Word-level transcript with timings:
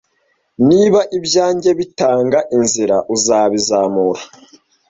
niba 0.69 0.99
ibyanjye 1.17 1.69
bitanga 1.79 2.39
inzira 2.57 2.95
uzabizamura 3.15 4.21